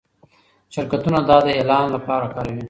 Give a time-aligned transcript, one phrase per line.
[0.73, 2.59] شرکتونه دا د اعلان لپاره کاروي.